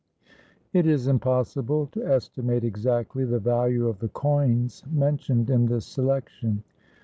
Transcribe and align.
It 0.73 0.87
is 0.87 1.05
impossible 1.07 1.85
to 1.91 2.03
estimate 2.03 2.63
exactly 2.63 3.23
the 3.23 3.37
value 3.37 3.87
of 3.87 3.99
the 3.99 4.09
coins 4.09 4.83
mentioned 4.89 5.51
in 5.51 5.67
this 5.67 5.85
selection. 5.85 6.63